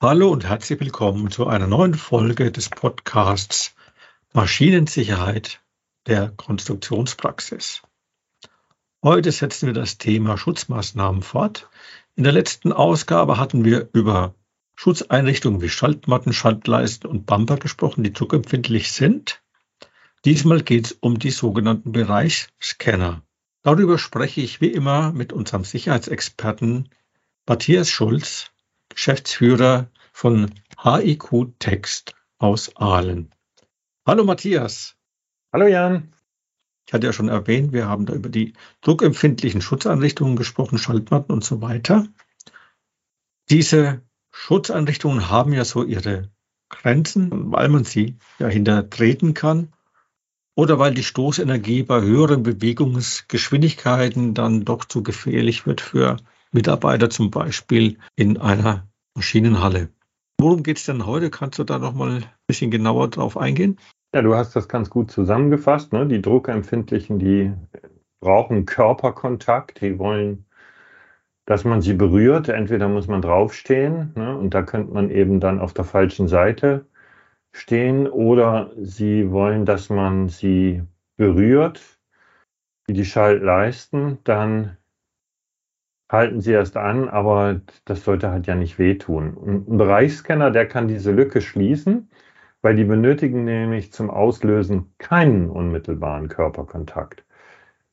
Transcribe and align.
Hallo 0.00 0.30
und 0.30 0.46
herzlich 0.46 0.78
willkommen 0.78 1.28
zu 1.28 1.48
einer 1.48 1.66
neuen 1.66 1.94
Folge 1.94 2.52
des 2.52 2.68
Podcasts 2.70 3.74
Maschinensicherheit 4.32 5.60
der 6.06 6.28
Konstruktionspraxis. 6.28 7.82
Heute 9.02 9.32
setzen 9.32 9.66
wir 9.66 9.72
das 9.72 9.98
Thema 9.98 10.38
Schutzmaßnahmen 10.38 11.22
fort. 11.22 11.68
In 12.14 12.22
der 12.22 12.32
letzten 12.32 12.72
Ausgabe 12.72 13.38
hatten 13.38 13.64
wir 13.64 13.88
über 13.92 14.36
Schutzeinrichtungen 14.76 15.62
wie 15.62 15.68
Schaltmatten, 15.68 16.32
Schaltleisten 16.32 17.10
und 17.10 17.26
Bumper 17.26 17.56
gesprochen, 17.56 18.04
die 18.04 18.12
druckempfindlich 18.12 18.92
sind. 18.92 19.42
Diesmal 20.24 20.62
geht 20.62 20.86
es 20.86 20.92
um 20.92 21.18
die 21.18 21.32
sogenannten 21.32 21.90
Bereichsscanner. 21.90 23.22
Darüber 23.62 23.98
spreche 23.98 24.42
ich 24.42 24.60
wie 24.60 24.70
immer 24.70 25.10
mit 25.10 25.32
unserem 25.32 25.64
Sicherheitsexperten 25.64 26.88
Matthias 27.48 27.90
Schulz 27.90 28.52
Geschäftsführer 28.88 29.90
von 30.18 30.50
HIQ 30.82 31.52
Text 31.60 32.16
aus 32.38 32.74
Aalen. 32.74 33.30
Hallo 34.04 34.24
Matthias. 34.24 34.96
Hallo 35.52 35.68
Jan. 35.68 36.12
Ich 36.84 36.92
hatte 36.92 37.06
ja 37.06 37.12
schon 37.12 37.28
erwähnt, 37.28 37.72
wir 37.72 37.86
haben 37.86 38.04
da 38.04 38.14
über 38.14 38.28
die 38.28 38.54
druckempfindlichen 38.80 39.60
Schutzeinrichtungen 39.60 40.34
gesprochen, 40.34 40.76
Schaltmatten 40.76 41.32
und 41.32 41.44
so 41.44 41.62
weiter. 41.62 42.08
Diese 43.48 44.02
Schutzeinrichtungen 44.32 45.30
haben 45.30 45.52
ja 45.52 45.64
so 45.64 45.84
ihre 45.84 46.32
Grenzen, 46.68 47.52
weil 47.52 47.68
man 47.68 47.84
sie 47.84 48.16
ja 48.40 48.48
hintertreten 48.48 49.34
kann 49.34 49.72
oder 50.56 50.80
weil 50.80 50.94
die 50.94 51.04
Stoßenergie 51.04 51.84
bei 51.84 52.00
höheren 52.00 52.42
Bewegungsgeschwindigkeiten 52.42 54.34
dann 54.34 54.64
doch 54.64 54.84
zu 54.84 55.04
gefährlich 55.04 55.64
wird 55.64 55.80
für 55.80 56.16
Mitarbeiter 56.50 57.08
zum 57.08 57.30
Beispiel 57.30 58.00
in 58.16 58.36
einer 58.36 58.88
Maschinenhalle. 59.14 59.92
Worum 60.40 60.62
geht 60.62 60.78
es 60.78 60.86
denn 60.86 61.04
heute? 61.04 61.30
Kannst 61.30 61.58
du 61.58 61.64
da 61.64 61.78
noch 61.78 61.94
mal 61.94 62.18
ein 62.18 62.24
bisschen 62.46 62.70
genauer 62.70 63.08
drauf 63.08 63.36
eingehen? 63.36 63.78
Ja, 64.14 64.22
du 64.22 64.36
hast 64.36 64.54
das 64.54 64.68
ganz 64.68 64.88
gut 64.88 65.10
zusammengefasst. 65.10 65.92
Ne? 65.92 66.06
Die 66.06 66.22
Druckerempfindlichen, 66.22 67.18
die 67.18 67.52
brauchen 68.20 68.64
Körperkontakt, 68.64 69.80
die 69.80 69.98
wollen, 69.98 70.46
dass 71.44 71.64
man 71.64 71.82
sie 71.82 71.94
berührt. 71.94 72.48
Entweder 72.48 72.88
muss 72.88 73.08
man 73.08 73.20
draufstehen 73.20 74.12
ne? 74.14 74.36
und 74.38 74.54
da 74.54 74.62
könnte 74.62 74.94
man 74.94 75.10
eben 75.10 75.40
dann 75.40 75.58
auf 75.58 75.74
der 75.74 75.84
falschen 75.84 76.28
Seite 76.28 76.86
stehen 77.52 78.06
oder 78.06 78.70
sie 78.80 79.32
wollen, 79.32 79.66
dass 79.66 79.90
man 79.90 80.28
sie 80.28 80.82
berührt, 81.16 81.98
wie 82.86 82.92
die 82.92 83.04
Schaltleisten, 83.04 84.18
dann 84.22 84.76
halten 86.10 86.40
sie 86.40 86.52
erst 86.52 86.76
an, 86.76 87.08
aber 87.08 87.60
das 87.84 88.04
sollte 88.04 88.30
halt 88.30 88.46
ja 88.46 88.54
nicht 88.54 88.78
wehtun. 88.78 89.64
Ein 89.68 89.78
Bereichsscanner, 89.78 90.50
der 90.50 90.66
kann 90.66 90.88
diese 90.88 91.12
Lücke 91.12 91.40
schließen, 91.40 92.10
weil 92.62 92.76
die 92.76 92.84
benötigen 92.84 93.44
nämlich 93.44 93.92
zum 93.92 94.10
Auslösen 94.10 94.92
keinen 94.98 95.50
unmittelbaren 95.50 96.28
Körperkontakt. 96.28 97.24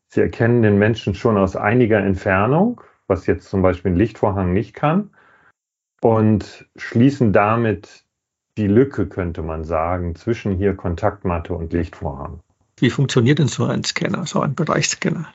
Sie 0.08 0.22
erkennen 0.22 0.62
den 0.62 0.78
Menschen 0.78 1.14
schon 1.14 1.38
aus 1.38 1.56
einiger 1.56 2.00
Entfernung, 2.00 2.82
was 3.08 3.28
jetzt 3.28 3.50
zum 3.50 3.62
Beispiel 3.62 3.92
ein 3.92 3.98
Lichtvorhang 3.98 4.54
nicht 4.54 4.74
kann, 4.74 5.12
und 6.02 6.68
schließen 6.76 7.34
damit 7.34 8.06
die 8.58 8.68
Lücke, 8.68 9.08
könnte 9.08 9.42
man 9.42 9.64
sagen, 9.64 10.16
zwischen 10.16 10.56
hier 10.56 10.76
Kontaktmatte 10.76 11.54
und 11.54 11.74
Lichtvorhang. 11.74 12.40
Wie 12.78 12.90
funktioniert 12.90 13.40
denn 13.40 13.48
so 13.48 13.66
ein 13.66 13.84
Scanner, 13.84 14.26
so 14.26 14.42
ein 14.42 14.56
Bereichsscanner? 14.56 15.34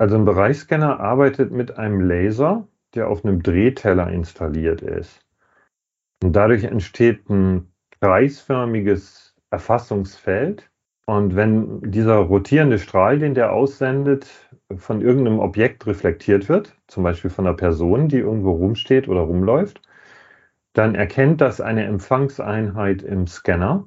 Also 0.00 0.16
ein 0.16 0.24
Bereichsscanner 0.24 0.98
arbeitet 0.98 1.52
mit 1.52 1.76
einem 1.76 2.00
Laser, 2.00 2.66
der 2.94 3.08
auf 3.08 3.22
einem 3.22 3.42
Drehteller 3.42 4.10
installiert 4.10 4.80
ist. 4.80 5.26
Und 6.22 6.32
dadurch 6.32 6.64
entsteht 6.64 7.28
ein 7.28 7.70
kreisförmiges 8.00 9.36
Erfassungsfeld. 9.50 10.70
Und 11.04 11.36
wenn 11.36 11.82
dieser 11.90 12.16
rotierende 12.16 12.78
Strahl, 12.78 13.18
den 13.18 13.34
der 13.34 13.52
aussendet, 13.52 14.26
von 14.74 15.02
irgendeinem 15.02 15.38
Objekt 15.38 15.86
reflektiert 15.86 16.48
wird, 16.48 16.74
zum 16.86 17.02
Beispiel 17.02 17.30
von 17.30 17.46
einer 17.46 17.56
Person, 17.56 18.08
die 18.08 18.20
irgendwo 18.20 18.52
rumsteht 18.52 19.06
oder 19.06 19.20
rumläuft, 19.20 19.82
dann 20.72 20.94
erkennt 20.94 21.42
das 21.42 21.60
eine 21.60 21.84
Empfangseinheit 21.84 23.02
im 23.02 23.26
Scanner 23.26 23.86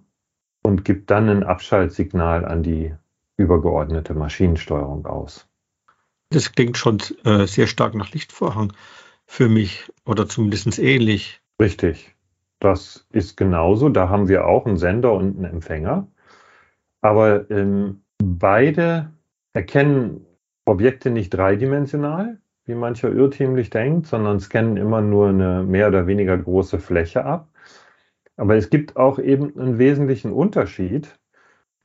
und 0.61 0.85
gibt 0.85 1.09
dann 1.09 1.27
ein 1.27 1.43
Abschaltsignal 1.43 2.45
an 2.45 2.61
die 2.61 2.93
übergeordnete 3.35 4.13
Maschinensteuerung 4.13 5.07
aus. 5.07 5.49
Das 6.33 6.51
klingt 6.51 6.77
schon 6.77 6.97
äh, 7.25 7.45
sehr 7.45 7.67
stark 7.67 7.93
nach 7.93 8.11
Lichtvorhang 8.11 8.73
für 9.27 9.47
mich 9.47 9.91
oder 10.05 10.27
zumindest 10.27 10.79
ähnlich. 10.79 11.41
Richtig. 11.61 12.15
Das 12.59 13.05
ist 13.11 13.37
genauso. 13.37 13.89
Da 13.89 14.09
haben 14.09 14.27
wir 14.27 14.45
auch 14.47 14.65
einen 14.65 14.77
Sender 14.77 15.13
und 15.13 15.35
einen 15.37 15.45
Empfänger. 15.45 16.07
Aber 17.01 17.49
ähm, 17.51 18.01
beide 18.17 19.13
erkennen 19.53 20.25
Objekte 20.65 21.11
nicht 21.11 21.29
dreidimensional, 21.29 22.39
wie 22.65 22.75
mancher 22.75 23.11
irrtümlich 23.11 23.69
denkt, 23.69 24.07
sondern 24.07 24.39
scannen 24.39 24.77
immer 24.77 25.01
nur 25.01 25.29
eine 25.29 25.63
mehr 25.63 25.89
oder 25.89 26.07
weniger 26.07 26.37
große 26.37 26.79
Fläche 26.79 27.25
ab. 27.25 27.49
Aber 28.37 28.55
es 28.55 28.71
gibt 28.71 28.95
auch 28.95 29.19
eben 29.19 29.55
einen 29.59 29.77
wesentlichen 29.77 30.31
Unterschied 30.31 31.19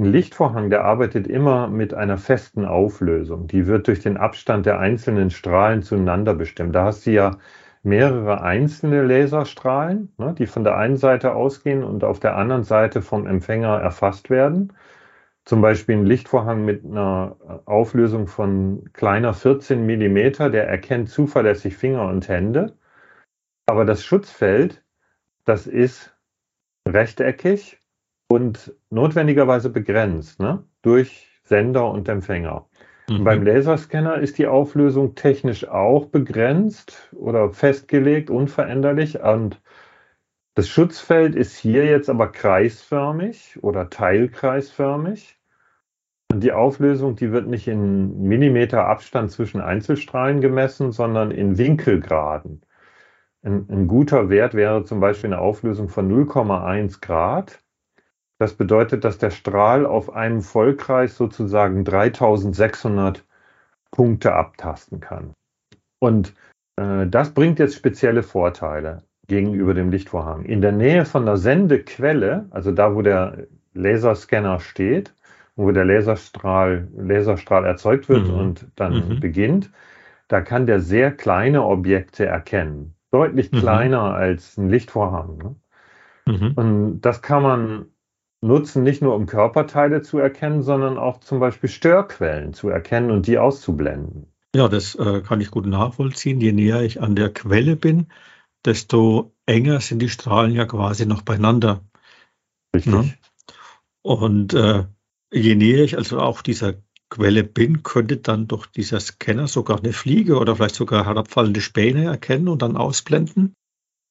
ein 0.00 0.06
Lichtvorhang, 0.06 0.70
der 0.70 0.84
arbeitet 0.84 1.26
immer 1.26 1.66
mit 1.68 1.92
einer 1.92 2.18
festen 2.18 2.64
Auflösung. 2.64 3.48
Die 3.48 3.66
wird 3.66 3.88
durch 3.88 4.00
den 4.00 4.16
Abstand 4.16 4.64
der 4.66 4.78
einzelnen 4.78 5.30
Strahlen 5.30 5.82
zueinander 5.82 6.34
bestimmt. 6.34 6.74
Da 6.74 6.84
hast 6.84 7.06
du 7.06 7.10
ja 7.10 7.38
mehrere 7.82 8.42
einzelne 8.42 9.02
Laserstrahlen, 9.02 10.12
ne, 10.18 10.34
die 10.38 10.46
von 10.46 10.62
der 10.62 10.76
einen 10.76 10.96
Seite 10.96 11.34
ausgehen 11.34 11.82
und 11.82 12.04
auf 12.04 12.20
der 12.20 12.36
anderen 12.36 12.62
Seite 12.62 13.02
vom 13.02 13.26
Empfänger 13.26 13.80
erfasst 13.80 14.30
werden. 14.30 14.72
Zum 15.44 15.62
Beispiel 15.62 15.96
ein 15.96 16.06
Lichtvorhang 16.06 16.64
mit 16.64 16.84
einer 16.84 17.36
Auflösung 17.64 18.28
von 18.28 18.90
kleiner 18.92 19.34
14 19.34 19.84
Millimeter, 19.84 20.50
der 20.50 20.68
erkennt 20.68 21.10
zuverlässig 21.10 21.76
Finger 21.76 22.06
und 22.08 22.28
Hände. 22.28 22.76
Aber 23.66 23.84
das 23.84 24.04
Schutzfeld, 24.04 24.84
das 25.44 25.66
ist 25.66 26.14
rechteckig 26.86 27.80
und 28.28 28.74
notwendigerweise 28.90 29.70
begrenzt 29.70 30.40
ne? 30.40 30.62
durch 30.82 31.28
Sender 31.44 31.90
und 31.90 32.08
Empfänger. 32.08 32.66
Mhm. 33.08 33.24
Beim 33.24 33.42
Laserscanner 33.42 34.18
ist 34.18 34.38
die 34.38 34.46
Auflösung 34.46 35.14
technisch 35.14 35.66
auch 35.66 36.06
begrenzt 36.06 37.10
oder 37.16 37.50
festgelegt, 37.52 38.30
unveränderlich. 38.30 39.20
Und 39.20 39.60
das 40.54 40.68
Schutzfeld 40.68 41.34
ist 41.34 41.56
hier 41.56 41.86
jetzt 41.86 42.10
aber 42.10 42.30
kreisförmig 42.30 43.58
oder 43.62 43.88
teilkreisförmig. 43.88 45.38
Und 46.30 46.44
die 46.44 46.52
Auflösung, 46.52 47.16
die 47.16 47.32
wird 47.32 47.46
nicht 47.46 47.68
in 47.68 48.22
Millimeter 48.22 48.86
Abstand 48.86 49.30
zwischen 49.30 49.62
Einzelstrahlen 49.62 50.42
gemessen, 50.42 50.92
sondern 50.92 51.30
in 51.30 51.56
Winkelgraden. 51.56 52.60
Ein, 53.42 53.66
ein 53.70 53.86
guter 53.86 54.28
Wert 54.28 54.52
wäre 54.52 54.84
zum 54.84 55.00
Beispiel 55.00 55.32
eine 55.32 55.40
Auflösung 55.40 55.88
von 55.88 56.10
0,1 56.10 57.00
Grad. 57.00 57.60
Das 58.38 58.54
bedeutet, 58.54 59.04
dass 59.04 59.18
der 59.18 59.30
Strahl 59.30 59.84
auf 59.84 60.14
einem 60.14 60.42
Vollkreis 60.42 61.16
sozusagen 61.16 61.84
3600 61.84 63.24
Punkte 63.90 64.34
abtasten 64.34 65.00
kann. 65.00 65.32
Und 65.98 66.34
äh, 66.76 67.06
das 67.06 67.34
bringt 67.34 67.58
jetzt 67.58 67.74
spezielle 67.74 68.22
Vorteile 68.22 69.02
gegenüber 69.26 69.74
dem 69.74 69.90
Lichtvorhang. 69.90 70.44
In 70.44 70.60
der 70.60 70.72
Nähe 70.72 71.04
von 71.04 71.26
der 71.26 71.36
Sendequelle, 71.36 72.46
also 72.50 72.70
da, 72.70 72.94
wo 72.94 73.02
der 73.02 73.46
Laserscanner 73.74 74.60
steht, 74.60 75.14
wo 75.56 75.70
der 75.72 75.84
Laserstrahl, 75.84 76.88
Laserstrahl 76.96 77.64
erzeugt 77.64 78.08
wird 78.08 78.28
mhm. 78.28 78.34
und 78.34 78.66
dann 78.76 79.08
mhm. 79.08 79.20
beginnt, 79.20 79.70
da 80.28 80.40
kann 80.40 80.66
der 80.66 80.80
sehr 80.80 81.10
kleine 81.10 81.64
Objekte 81.64 82.26
erkennen. 82.26 82.94
Deutlich 83.10 83.50
mhm. 83.50 83.58
kleiner 83.58 84.14
als 84.14 84.56
ein 84.56 84.68
Lichtvorhang. 84.68 85.38
Ne? 85.38 85.56
Mhm. 86.32 86.52
Und 86.54 87.00
das 87.00 87.22
kann 87.22 87.42
man 87.42 87.86
nutzen, 88.40 88.82
nicht 88.82 89.02
nur 89.02 89.14
um 89.14 89.26
Körperteile 89.26 90.02
zu 90.02 90.18
erkennen, 90.18 90.62
sondern 90.62 90.98
auch 90.98 91.20
zum 91.20 91.40
Beispiel 91.40 91.68
Störquellen 91.68 92.52
zu 92.52 92.68
erkennen 92.68 93.10
und 93.10 93.26
die 93.26 93.38
auszublenden. 93.38 94.32
Ja, 94.54 94.68
das 94.68 94.94
äh, 94.94 95.20
kann 95.22 95.40
ich 95.40 95.50
gut 95.50 95.66
nachvollziehen. 95.66 96.40
Je 96.40 96.52
näher 96.52 96.82
ich 96.82 97.02
an 97.02 97.16
der 97.16 97.32
Quelle 97.32 97.76
bin, 97.76 98.08
desto 98.64 99.34
enger 99.46 99.80
sind 99.80 100.00
die 100.00 100.08
Strahlen 100.08 100.52
ja 100.52 100.64
quasi 100.64 101.06
noch 101.06 101.22
beieinander. 101.22 101.82
Richtig. 102.74 102.92
Ja? 102.92 103.04
Und 104.02 104.54
äh, 104.54 104.84
je 105.32 105.54
näher 105.54 105.84
ich 105.84 105.96
also 105.96 106.20
auch 106.20 106.42
dieser 106.42 106.74
Quelle 107.10 107.44
bin, 107.44 107.82
könnte 107.82 108.18
dann 108.18 108.48
doch 108.48 108.66
dieser 108.66 109.00
Scanner 109.00 109.48
sogar 109.48 109.78
eine 109.78 109.92
Fliege 109.92 110.38
oder 110.38 110.56
vielleicht 110.56 110.74
sogar 110.74 111.06
herabfallende 111.06 111.60
Späne 111.60 112.04
erkennen 112.04 112.48
und 112.48 112.62
dann 112.62 112.76
ausblenden? 112.76 113.54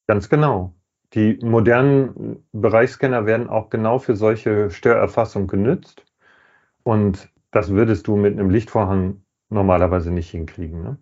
Ganz 0.07 0.29
genau. 0.29 0.76
Die 1.13 1.39
modernen 1.41 2.45
Bereichsscanner 2.51 3.25
werden 3.25 3.49
auch 3.49 3.69
genau 3.69 3.99
für 3.99 4.15
solche 4.15 4.69
Störerfassung 4.69 5.47
genützt. 5.47 6.05
Und 6.83 7.29
das 7.51 7.69
würdest 7.71 8.07
du 8.07 8.15
mit 8.15 8.33
einem 8.33 8.49
Lichtvorhang 8.49 9.21
normalerweise 9.49 10.11
nicht 10.11 10.29
hinkriegen. 10.29 10.83
Ne? 10.83 10.97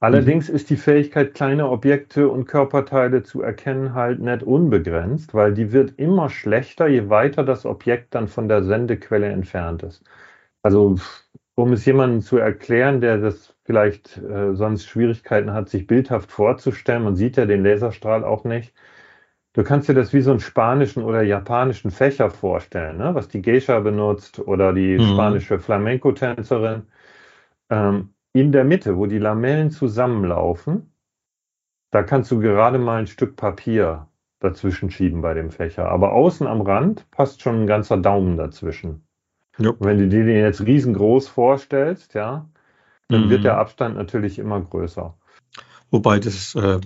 Allerdings 0.00 0.48
mhm. 0.48 0.54
ist 0.54 0.70
die 0.70 0.76
Fähigkeit, 0.76 1.34
kleine 1.34 1.68
Objekte 1.68 2.28
und 2.28 2.46
Körperteile 2.46 3.24
zu 3.24 3.42
erkennen, 3.42 3.94
halt 3.94 4.20
nicht 4.20 4.44
unbegrenzt, 4.44 5.34
weil 5.34 5.52
die 5.54 5.72
wird 5.72 5.98
immer 5.98 6.30
schlechter, 6.30 6.86
je 6.86 7.08
weiter 7.08 7.44
das 7.44 7.66
Objekt 7.66 8.14
dann 8.14 8.28
von 8.28 8.48
der 8.48 8.62
Sendequelle 8.62 9.26
entfernt 9.26 9.82
ist. 9.82 10.04
Also, 10.62 10.96
um 11.56 11.72
es 11.72 11.84
jemandem 11.84 12.20
zu 12.20 12.36
erklären, 12.38 13.00
der 13.00 13.18
das 13.18 13.56
vielleicht 13.64 14.18
äh, 14.18 14.54
sonst 14.54 14.86
Schwierigkeiten 14.86 15.52
hat, 15.52 15.68
sich 15.68 15.86
bildhaft 15.88 16.30
vorzustellen, 16.30 17.02
man 17.02 17.16
sieht 17.16 17.36
ja 17.36 17.46
den 17.46 17.64
Laserstrahl 17.64 18.24
auch 18.24 18.44
nicht. 18.44 18.72
Du 19.58 19.64
kannst 19.64 19.88
dir 19.88 19.94
das 19.94 20.12
wie 20.12 20.20
so 20.20 20.30
einen 20.30 20.38
spanischen 20.38 21.02
oder 21.02 21.20
japanischen 21.22 21.90
Fächer 21.90 22.30
vorstellen, 22.30 22.96
ne? 22.96 23.16
was 23.16 23.26
die 23.26 23.42
Geisha 23.42 23.80
benutzt 23.80 24.38
oder 24.38 24.72
die 24.72 24.96
mhm. 24.96 25.02
spanische 25.02 25.58
Flamenco-Tänzerin. 25.58 26.82
Ähm, 27.68 28.10
in 28.32 28.52
der 28.52 28.62
Mitte, 28.62 28.96
wo 28.96 29.06
die 29.06 29.18
Lamellen 29.18 29.72
zusammenlaufen, 29.72 30.92
da 31.90 32.04
kannst 32.04 32.30
du 32.30 32.38
gerade 32.38 32.78
mal 32.78 33.00
ein 33.00 33.08
Stück 33.08 33.34
Papier 33.34 34.06
dazwischen 34.38 34.92
schieben 34.92 35.22
bei 35.22 35.34
dem 35.34 35.50
Fächer. 35.50 35.88
Aber 35.88 36.12
außen 36.12 36.46
am 36.46 36.60
Rand 36.60 37.10
passt 37.10 37.42
schon 37.42 37.62
ein 37.62 37.66
ganzer 37.66 37.96
Daumen 37.96 38.36
dazwischen. 38.36 39.02
Ja. 39.58 39.72
wenn 39.80 39.98
du 39.98 40.06
dir 40.06 40.24
den 40.24 40.36
jetzt 40.36 40.64
riesengroß 40.64 41.26
vorstellst, 41.26 42.14
ja, 42.14 42.48
dann 43.08 43.24
mhm. 43.24 43.30
wird 43.30 43.42
der 43.42 43.58
Abstand 43.58 43.96
natürlich 43.96 44.38
immer 44.38 44.60
größer. 44.60 45.18
Wobei 45.90 46.20
das 46.20 46.54
äh, 46.54 46.78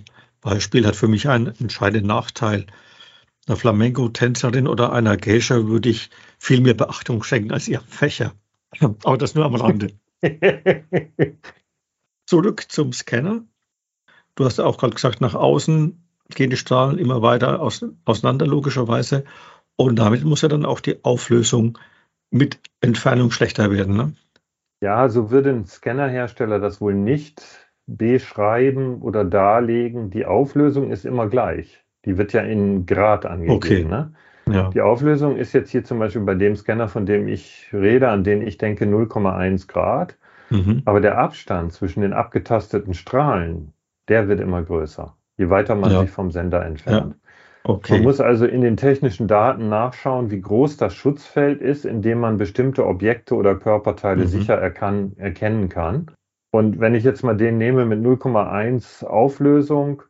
Beispiel 0.42 0.86
hat 0.86 0.96
für 0.96 1.08
mich 1.08 1.28
einen 1.28 1.54
entscheidenden 1.58 2.08
Nachteil. 2.08 2.66
Einer 3.46 3.56
Flamenco-Tänzerin 3.56 4.68
oder 4.68 4.92
einer 4.92 5.16
Geisha 5.16 5.66
würde 5.66 5.88
ich 5.88 6.10
viel 6.38 6.60
mehr 6.60 6.74
Beachtung 6.74 7.22
schenken 7.22 7.52
als 7.52 7.66
ihr 7.66 7.80
Fächer. 7.80 8.34
Aber 8.80 9.16
das 9.16 9.34
nur 9.34 9.46
am 9.46 9.54
Rande. 9.54 9.94
Zurück 12.26 12.66
zum 12.68 12.92
Scanner. 12.92 13.44
Du 14.34 14.44
hast 14.44 14.58
ja 14.58 14.64
auch 14.64 14.78
gerade 14.78 14.94
gesagt, 14.94 15.20
nach 15.20 15.34
außen 15.34 16.02
gehen 16.34 16.50
die 16.50 16.56
Strahlen 16.56 16.98
immer 16.98 17.22
weiter 17.22 17.60
aus, 17.60 17.84
auseinander, 18.04 18.46
logischerweise. 18.46 19.24
Und 19.76 19.96
damit 19.96 20.24
muss 20.24 20.42
ja 20.42 20.48
dann 20.48 20.64
auch 20.64 20.80
die 20.80 21.04
Auflösung 21.04 21.78
mit 22.30 22.60
Entfernung 22.80 23.30
schlechter 23.30 23.70
werden. 23.70 23.96
Ne? 23.96 24.14
Ja, 24.80 25.08
so 25.08 25.30
würde 25.30 25.50
ein 25.50 25.66
Scannerhersteller 25.66 26.58
das 26.58 26.80
wohl 26.80 26.94
nicht 26.94 27.42
beschreiben 27.96 29.00
oder 29.02 29.24
darlegen. 29.24 30.10
Die 30.10 30.26
Auflösung 30.26 30.90
ist 30.90 31.04
immer 31.04 31.28
gleich. 31.28 31.82
Die 32.04 32.18
wird 32.18 32.32
ja 32.32 32.42
in 32.42 32.86
Grad 32.86 33.26
angegeben. 33.26 33.56
Okay. 33.56 33.84
Ne? 33.84 34.12
Ja. 34.50 34.70
Die 34.70 34.80
Auflösung 34.80 35.36
ist 35.36 35.52
jetzt 35.52 35.70
hier 35.70 35.84
zum 35.84 35.98
Beispiel 35.98 36.22
bei 36.22 36.34
dem 36.34 36.56
Scanner, 36.56 36.88
von 36.88 37.06
dem 37.06 37.28
ich 37.28 37.68
rede, 37.72 38.08
an 38.08 38.24
den 38.24 38.42
ich 38.42 38.58
denke 38.58 38.86
0,1 38.86 39.68
Grad. 39.68 40.16
Mhm. 40.50 40.82
Aber 40.84 41.00
der 41.00 41.18
Abstand 41.18 41.72
zwischen 41.72 42.02
den 42.02 42.12
abgetasteten 42.12 42.94
Strahlen, 42.94 43.72
der 44.08 44.28
wird 44.28 44.40
immer 44.40 44.62
größer, 44.62 45.16
je 45.36 45.48
weiter 45.48 45.74
man 45.74 45.92
ja. 45.92 46.00
sich 46.00 46.10
vom 46.10 46.30
Sender 46.30 46.64
entfernt. 46.64 47.14
Ja. 47.14 47.22
Okay. 47.64 47.94
Man 47.94 48.02
muss 48.02 48.20
also 48.20 48.44
in 48.44 48.60
den 48.60 48.76
technischen 48.76 49.28
Daten 49.28 49.68
nachschauen, 49.68 50.32
wie 50.32 50.40
groß 50.40 50.78
das 50.78 50.94
Schutzfeld 50.94 51.60
ist, 51.60 51.84
in 51.84 52.02
dem 52.02 52.18
man 52.18 52.36
bestimmte 52.36 52.84
Objekte 52.84 53.36
oder 53.36 53.54
Körperteile 53.54 54.24
mhm. 54.24 54.28
sicher 54.28 54.54
erkan 54.54 55.12
erkennen 55.16 55.68
kann. 55.68 56.10
Und 56.54 56.80
wenn 56.80 56.94
ich 56.94 57.02
jetzt 57.02 57.24
mal 57.24 57.36
den 57.36 57.56
nehme 57.56 57.86
mit 57.86 58.00
0,1 58.00 59.04
Auflösung, 59.04 60.02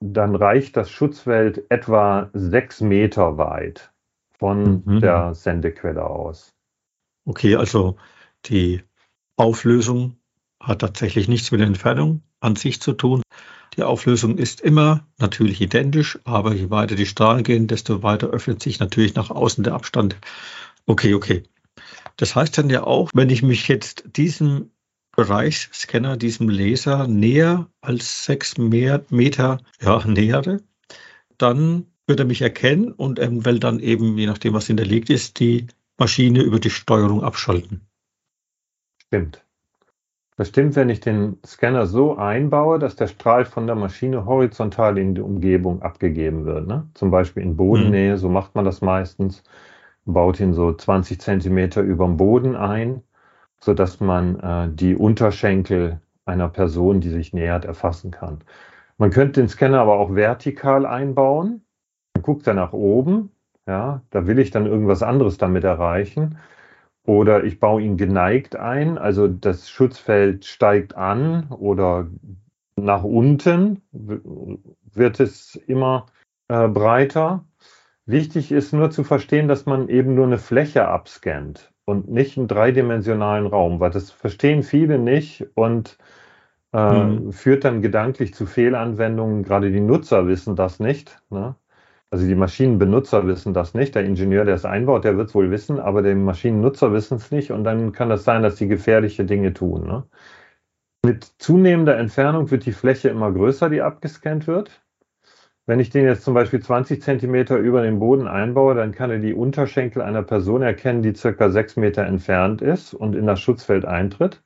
dann 0.00 0.34
reicht 0.34 0.76
das 0.76 0.90
Schutzfeld 0.90 1.70
etwa 1.70 2.30
sechs 2.32 2.80
Meter 2.80 3.36
weit 3.36 3.92
von 4.38 4.82
mhm. 4.84 5.00
der 5.00 5.34
Sendequelle 5.34 6.08
aus. 6.08 6.54
Okay, 7.26 7.56
also 7.56 7.96
die 8.46 8.82
Auflösung 9.36 10.16
hat 10.58 10.80
tatsächlich 10.80 11.28
nichts 11.28 11.50
mit 11.50 11.60
der 11.60 11.66
Entfernung 11.66 12.22
an 12.40 12.56
sich 12.56 12.80
zu 12.80 12.94
tun. 12.94 13.22
Die 13.76 13.82
Auflösung 13.82 14.38
ist 14.38 14.62
immer 14.62 15.06
natürlich 15.18 15.60
identisch, 15.60 16.18
aber 16.24 16.54
je 16.54 16.70
weiter 16.70 16.94
die 16.94 17.06
Strahlen 17.06 17.44
gehen, 17.44 17.66
desto 17.66 18.02
weiter 18.02 18.28
öffnet 18.28 18.62
sich 18.62 18.80
natürlich 18.80 19.14
nach 19.14 19.30
außen 19.30 19.64
der 19.64 19.74
Abstand. 19.74 20.16
Okay, 20.86 21.12
okay. 21.12 21.42
Das 22.16 22.34
heißt 22.34 22.56
dann 22.56 22.70
ja 22.70 22.84
auch, 22.84 23.10
wenn 23.12 23.28
ich 23.28 23.42
mich 23.42 23.68
jetzt 23.68 24.16
diesem 24.16 24.70
Bereichsscanner, 25.18 26.16
diesem 26.16 26.48
Laser 26.48 27.08
näher 27.08 27.66
als 27.80 28.24
sechs 28.24 28.56
Meter 28.56 29.58
ja, 29.80 30.06
nähere, 30.06 30.60
dann 31.38 31.86
wird 32.06 32.20
er 32.20 32.24
mich 32.24 32.40
erkennen 32.40 32.92
und 32.92 33.18
er 33.18 33.44
will 33.44 33.58
dann 33.58 33.80
eben, 33.80 34.16
je 34.16 34.28
nachdem, 34.28 34.54
was 34.54 34.68
hinterlegt 34.68 35.10
ist, 35.10 35.40
die 35.40 35.66
Maschine 35.98 36.42
über 36.42 36.60
die 36.60 36.70
Steuerung 36.70 37.24
abschalten. 37.24 37.80
Stimmt. 39.08 39.44
Das 40.36 40.50
stimmt, 40.50 40.76
wenn 40.76 40.88
ich 40.88 41.00
den 41.00 41.38
Scanner 41.44 41.88
so 41.88 42.16
einbaue, 42.16 42.78
dass 42.78 42.94
der 42.94 43.08
Strahl 43.08 43.44
von 43.44 43.66
der 43.66 43.74
Maschine 43.74 44.24
horizontal 44.24 44.98
in 44.98 45.16
die 45.16 45.20
Umgebung 45.20 45.82
abgegeben 45.82 46.44
wird. 46.44 46.68
Ne? 46.68 46.88
Zum 46.94 47.10
Beispiel 47.10 47.42
in 47.42 47.56
Bodennähe, 47.56 48.12
mhm. 48.12 48.18
so 48.18 48.28
macht 48.28 48.54
man 48.54 48.64
das 48.64 48.82
meistens. 48.82 49.42
Baut 50.04 50.38
ihn 50.38 50.54
so 50.54 50.72
20 50.72 51.20
Zentimeter 51.20 51.82
über 51.82 52.06
dem 52.06 52.16
Boden 52.16 52.54
ein, 52.54 53.02
sodass 53.60 54.00
man 54.00 54.40
äh, 54.40 54.68
die 54.72 54.94
Unterschenkel 54.94 56.00
einer 56.24 56.48
Person, 56.48 57.00
die 57.00 57.10
sich 57.10 57.32
nähert, 57.32 57.64
erfassen 57.64 58.10
kann. 58.10 58.40
Man 58.98 59.10
könnte 59.10 59.40
den 59.40 59.48
Scanner 59.48 59.80
aber 59.80 59.98
auch 59.98 60.14
vertikal 60.14 60.86
einbauen. 60.86 61.62
Dann 62.14 62.22
guckt 62.22 62.46
er 62.46 62.54
nach 62.54 62.72
oben. 62.72 63.30
Ja, 63.66 64.02
da 64.10 64.26
will 64.26 64.38
ich 64.38 64.50
dann 64.50 64.66
irgendwas 64.66 65.02
anderes 65.02 65.38
damit 65.38 65.64
erreichen. 65.64 66.38
Oder 67.04 67.44
ich 67.44 67.58
baue 67.58 67.82
ihn 67.82 67.96
geneigt 67.96 68.56
ein, 68.56 68.98
also 68.98 69.28
das 69.28 69.70
Schutzfeld 69.70 70.44
steigt 70.44 70.94
an 70.94 71.48
oder 71.48 72.06
nach 72.76 73.02
unten 73.02 73.80
wird 73.92 75.18
es 75.18 75.54
immer 75.54 76.06
äh, 76.48 76.68
breiter. 76.68 77.46
Wichtig 78.04 78.52
ist 78.52 78.74
nur 78.74 78.90
zu 78.90 79.04
verstehen, 79.04 79.48
dass 79.48 79.64
man 79.64 79.88
eben 79.88 80.14
nur 80.14 80.26
eine 80.26 80.38
Fläche 80.38 80.86
abscannt 80.86 81.72
und 81.88 82.10
nicht 82.10 82.36
einen 82.36 82.48
dreidimensionalen 82.48 83.46
Raum, 83.46 83.80
weil 83.80 83.90
das 83.90 84.10
verstehen 84.10 84.62
viele 84.62 84.98
nicht 84.98 85.46
und 85.54 85.96
äh, 86.74 87.04
mhm. 87.04 87.32
führt 87.32 87.64
dann 87.64 87.80
gedanklich 87.80 88.34
zu 88.34 88.44
Fehlanwendungen. 88.44 89.42
Gerade 89.42 89.72
die 89.72 89.80
Nutzer 89.80 90.26
wissen 90.26 90.54
das 90.54 90.80
nicht. 90.80 91.18
Ne? 91.30 91.54
Also 92.10 92.26
die 92.26 92.34
Maschinenbenutzer 92.34 93.26
wissen 93.26 93.54
das 93.54 93.72
nicht. 93.72 93.94
Der 93.94 94.04
Ingenieur, 94.04 94.44
der 94.44 94.56
es 94.56 94.66
einbaut, 94.66 95.04
der 95.04 95.16
wird 95.16 95.30
es 95.30 95.34
wohl 95.34 95.50
wissen, 95.50 95.80
aber 95.80 96.02
die 96.02 96.14
Maschinennutzer 96.14 96.92
wissen 96.92 97.16
es 97.16 97.30
nicht 97.30 97.52
und 97.52 97.64
dann 97.64 97.92
kann 97.92 98.10
das 98.10 98.22
sein, 98.22 98.42
dass 98.42 98.56
die 98.56 98.68
gefährliche 98.68 99.24
Dinge 99.24 99.54
tun. 99.54 99.86
Ne? 99.86 100.04
Mit 101.02 101.24
zunehmender 101.38 101.96
Entfernung 101.96 102.50
wird 102.50 102.66
die 102.66 102.72
Fläche 102.72 103.08
immer 103.08 103.32
größer, 103.32 103.70
die 103.70 103.80
abgescannt 103.80 104.46
wird. 104.46 104.82
Wenn 105.68 105.80
ich 105.80 105.90
den 105.90 106.06
jetzt 106.06 106.24
zum 106.24 106.32
Beispiel 106.32 106.60
20 106.60 107.02
Zentimeter 107.02 107.58
über 107.58 107.82
den 107.82 107.98
Boden 107.98 108.26
einbaue, 108.26 108.74
dann 108.74 108.92
kann 108.92 109.10
er 109.10 109.18
die 109.18 109.34
Unterschenkel 109.34 110.00
einer 110.00 110.22
Person 110.22 110.62
erkennen, 110.62 111.02
die 111.02 111.14
circa 111.14 111.50
sechs 111.50 111.76
Meter 111.76 112.06
entfernt 112.06 112.62
ist 112.62 112.94
und 112.94 113.14
in 113.14 113.26
das 113.26 113.38
Schutzfeld 113.38 113.84
eintritt. 113.84 114.42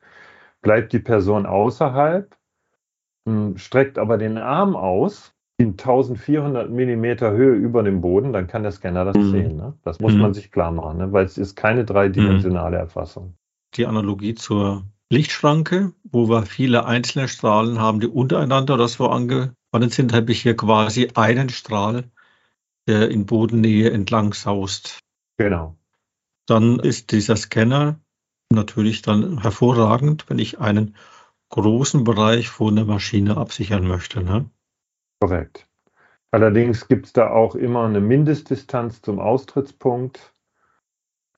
Bleibt 0.62 0.92
die 0.92 0.98
Person 0.98 1.46
außerhalb, 1.46 2.36
hm, 3.24 3.56
streckt 3.56 3.98
aber 3.98 4.18
den 4.18 4.36
Arm 4.36 4.74
aus, 4.74 5.32
in 5.58 5.76
1400 5.76 6.68
Millimeter 6.70 7.30
Höhe 7.30 7.54
über 7.54 7.84
dem 7.84 8.00
Boden, 8.00 8.32
dann 8.32 8.48
kann 8.48 8.64
der 8.64 8.72
Scanner 8.72 9.04
das 9.04 9.16
mhm. 9.16 9.30
sehen. 9.30 9.56
Ne? 9.56 9.74
Das 9.84 10.00
muss 10.00 10.14
mhm. 10.14 10.22
man 10.22 10.34
sich 10.34 10.50
klar 10.50 10.72
machen, 10.72 10.98
ne? 10.98 11.12
weil 11.12 11.24
es 11.24 11.38
ist 11.38 11.54
keine 11.54 11.84
dreidimensionale 11.84 12.78
mhm. 12.78 12.82
Erfassung. 12.82 13.34
Die 13.74 13.86
Analogie 13.86 14.34
zur 14.34 14.82
Lichtschranke, 15.08 15.92
wo 16.02 16.28
wir 16.28 16.42
viele 16.42 16.84
einzelne 16.84 17.28
Strahlen 17.28 17.78
haben, 17.78 18.00
die 18.00 18.08
untereinander 18.08 18.74
oder 18.74 18.88
so 18.88 19.06
angewandt 19.72 19.94
sind, 19.94 20.12
habe 20.12 20.32
ich 20.32 20.42
hier 20.42 20.56
quasi 20.56 21.10
einen 21.14 21.48
Strahl, 21.48 22.04
der 22.86 23.10
in 23.10 23.26
Bodennähe 23.26 23.90
entlang 23.90 24.34
saust. 24.34 24.98
Genau. 25.38 25.76
Dann 26.46 26.78
ist 26.78 27.12
dieser 27.12 27.36
Scanner 27.36 27.98
natürlich 28.52 29.02
dann 29.02 29.40
hervorragend, 29.40 30.28
wenn 30.28 30.38
ich 30.38 30.60
einen 30.60 30.96
großen 31.50 32.04
Bereich 32.04 32.48
von 32.48 32.76
der 32.76 32.84
Maschine 32.84 33.36
absichern 33.36 33.86
möchte. 33.86 34.22
Ne? 34.22 34.50
Korrekt. 35.20 35.66
Allerdings 36.30 36.88
gibt 36.88 37.06
es 37.06 37.12
da 37.12 37.30
auch 37.30 37.54
immer 37.54 37.84
eine 37.84 38.00
Mindestdistanz 38.00 39.02
zum 39.02 39.20
Austrittspunkt. 39.20 40.32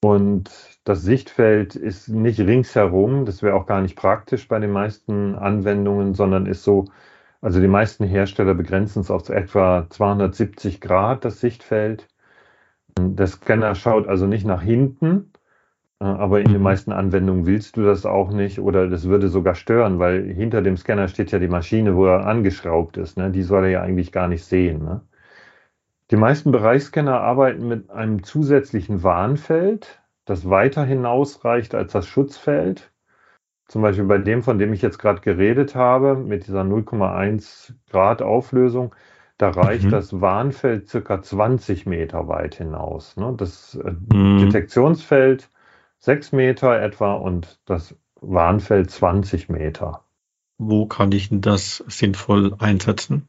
Und 0.00 0.50
das 0.84 1.02
Sichtfeld 1.02 1.76
ist 1.76 2.08
nicht 2.08 2.38
ringsherum, 2.38 3.24
das 3.24 3.42
wäre 3.42 3.54
auch 3.54 3.66
gar 3.66 3.80
nicht 3.80 3.96
praktisch 3.96 4.48
bei 4.48 4.58
den 4.58 4.70
meisten 4.70 5.34
Anwendungen, 5.34 6.14
sondern 6.14 6.46
ist 6.46 6.62
so, 6.62 6.86
also 7.44 7.60
die 7.60 7.68
meisten 7.68 8.04
Hersteller 8.04 8.54
begrenzen 8.54 9.00
es 9.00 9.10
auf 9.10 9.28
etwa 9.28 9.86
270 9.90 10.80
Grad, 10.80 11.26
das 11.26 11.40
Sichtfeld. 11.40 12.08
Der 12.98 13.26
Scanner 13.26 13.74
schaut 13.74 14.08
also 14.08 14.26
nicht 14.26 14.46
nach 14.46 14.62
hinten, 14.62 15.30
aber 15.98 16.40
in 16.40 16.46
den 16.46 16.56
mhm. 16.56 16.62
meisten 16.62 16.90
Anwendungen 16.90 17.44
willst 17.44 17.76
du 17.76 17.82
das 17.82 18.06
auch 18.06 18.30
nicht 18.30 18.60
oder 18.60 18.88
das 18.88 19.04
würde 19.04 19.28
sogar 19.28 19.56
stören, 19.56 19.98
weil 19.98 20.22
hinter 20.32 20.62
dem 20.62 20.78
Scanner 20.78 21.06
steht 21.06 21.32
ja 21.32 21.38
die 21.38 21.48
Maschine, 21.48 21.94
wo 21.96 22.06
er 22.06 22.24
angeschraubt 22.26 22.96
ist. 22.96 23.18
Ne? 23.18 23.30
Die 23.30 23.42
soll 23.42 23.64
er 23.64 23.70
ja 23.70 23.82
eigentlich 23.82 24.10
gar 24.10 24.28
nicht 24.28 24.46
sehen. 24.46 24.82
Ne? 24.82 25.02
Die 26.10 26.16
meisten 26.16 26.50
Bereichsscanner 26.50 27.20
arbeiten 27.20 27.68
mit 27.68 27.90
einem 27.90 28.22
zusätzlichen 28.22 29.02
Warnfeld, 29.02 30.00
das 30.24 30.48
weiter 30.48 30.86
hinausreicht 30.86 31.74
als 31.74 31.92
das 31.92 32.06
Schutzfeld. 32.06 32.90
Zum 33.74 33.82
Beispiel 33.82 34.04
bei 34.04 34.18
dem, 34.18 34.44
von 34.44 34.60
dem 34.60 34.72
ich 34.72 34.82
jetzt 34.82 35.00
gerade 35.00 35.20
geredet 35.20 35.74
habe, 35.74 36.14
mit 36.14 36.46
dieser 36.46 36.62
0,1 36.62 37.72
Grad 37.90 38.22
Auflösung, 38.22 38.94
da 39.36 39.50
reicht 39.50 39.86
mhm. 39.86 39.90
das 39.90 40.20
Warnfeld 40.20 40.88
circa 40.88 41.20
20 41.20 41.84
Meter 41.84 42.28
weit 42.28 42.54
hinaus. 42.54 43.16
Ne? 43.16 43.34
Das 43.36 43.74
äh, 43.74 43.94
mhm. 44.14 44.38
Detektionsfeld 44.38 45.50
6 45.98 46.30
Meter 46.30 46.80
etwa 46.80 47.14
und 47.14 47.58
das 47.64 47.96
Warnfeld 48.20 48.92
20 48.92 49.48
Meter. 49.48 50.04
Wo 50.56 50.86
kann 50.86 51.10
ich 51.10 51.30
denn 51.30 51.40
das 51.40 51.82
sinnvoll 51.88 52.54
einsetzen? 52.60 53.26